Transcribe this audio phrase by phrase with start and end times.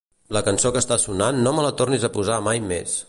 [0.35, 2.99] La cançó que està sonant no me la tornis a posar mai més.